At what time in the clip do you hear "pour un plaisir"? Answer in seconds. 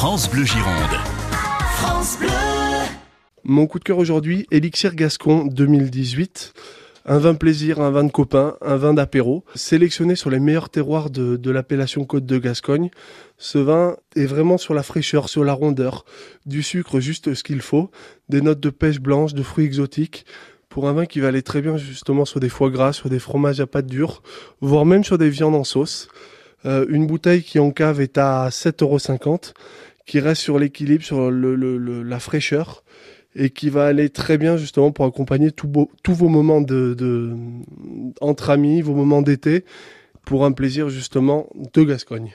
40.24-40.88